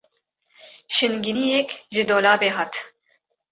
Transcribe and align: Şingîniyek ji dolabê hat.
Şingîniyek 0.95 1.69
ji 1.93 2.03
dolabê 2.09 2.49
hat. 2.57 2.73